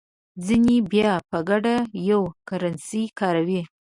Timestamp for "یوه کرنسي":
2.09-3.03